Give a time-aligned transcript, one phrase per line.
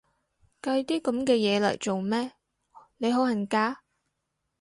[0.63, 2.31] 計啲噉嘅嘢嚟做咩？，
[2.97, 3.83] 你好恨嫁？